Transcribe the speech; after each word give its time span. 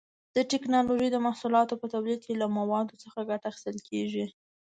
د 0.35 0.37
ټېکنالوجۍ 0.51 1.09
د 1.11 1.17
محصولاتو 1.25 1.79
په 1.81 1.87
تولید 1.93 2.19
کې 2.25 2.33
له 2.41 2.47
موادو 2.57 2.99
څخه 3.03 3.19
ګټه 3.29 3.45
اخیستل 3.49 3.77
کېږي. 3.89 4.25